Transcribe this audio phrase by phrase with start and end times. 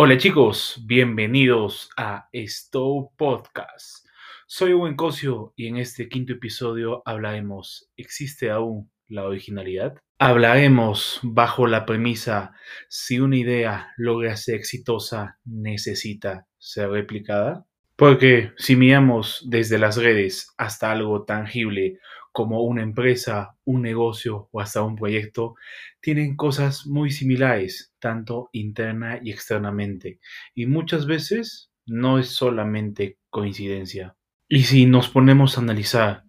[0.00, 4.06] Hola chicos, bienvenidos a Stow Podcast.
[4.46, 9.96] Soy Owen Cosio y en este quinto episodio hablaremos, ¿existe aún la originalidad?
[10.20, 12.52] Hablaremos bajo la premisa,
[12.88, 17.66] si una idea logra ser exitosa, necesita ser replicada.
[17.98, 21.98] Porque si miramos desde las redes hasta algo tangible
[22.30, 25.56] como una empresa, un negocio o hasta un proyecto,
[26.00, 30.20] tienen cosas muy similares, tanto interna y externamente.
[30.54, 34.14] Y muchas veces no es solamente coincidencia.
[34.48, 36.22] Y si nos ponemos a analizar,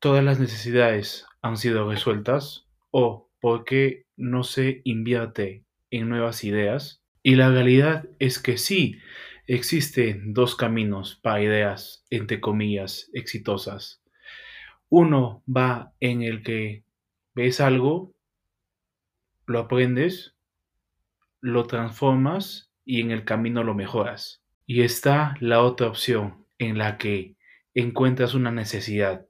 [0.00, 2.66] ¿todas las necesidades han sido resueltas?
[2.90, 7.04] ¿O por qué no se invierte en nuevas ideas?
[7.22, 8.98] Y la realidad es que sí,
[9.48, 14.02] existen dos caminos para ideas, entre comillas, exitosas.
[14.90, 16.84] Uno va en el que
[17.34, 18.14] ves algo,
[19.46, 20.36] lo aprendes,
[21.40, 24.42] lo transformas y en el camino lo mejoras.
[24.66, 27.36] Y está la otra opción en la que
[27.72, 29.26] encuentras una necesidad,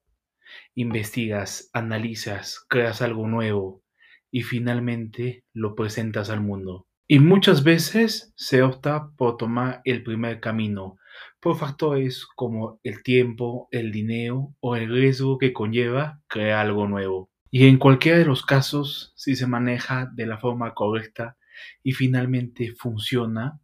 [0.74, 3.84] investigas, analizas, creas algo nuevo
[4.32, 6.87] y finalmente lo presentas al mundo.
[7.10, 10.98] Y muchas veces se opta por tomar el primer camino,
[11.40, 17.30] por factores como el tiempo, el dinero o el riesgo que conlleva crear algo nuevo.
[17.50, 21.38] Y en cualquiera de los casos, si se maneja de la forma correcta
[21.82, 23.58] y finalmente funciona,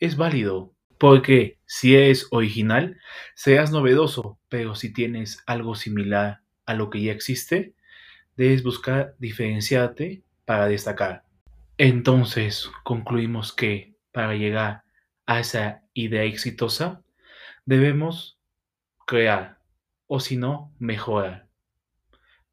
[0.00, 0.74] es válido.
[0.98, 2.98] Porque si es original,
[3.36, 7.76] seas novedoso, pero si tienes algo similar a lo que ya existe,
[8.36, 11.23] debes buscar diferenciarte para destacar.
[11.76, 14.84] Entonces concluimos que para llegar
[15.26, 17.02] a esa idea exitosa
[17.64, 18.38] debemos
[19.06, 19.58] crear
[20.06, 21.48] o si no mejorar.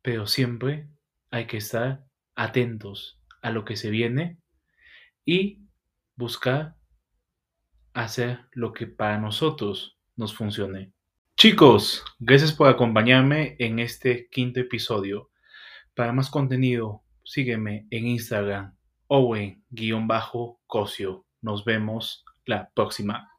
[0.02, 0.88] Pero siempre
[1.30, 2.04] hay que estar
[2.36, 4.38] atentos a lo que se viene
[5.24, 5.60] y
[6.16, 6.76] buscar
[7.94, 10.94] hacer lo que para nosotros nos funcione.
[11.38, 15.30] Chicos, gracias por acompañarme en este quinto episodio.
[15.94, 18.76] Para más contenido, sígueme en Instagram
[19.14, 20.56] Owen-Cosio.
[21.42, 23.31] Nos vemos la próxima.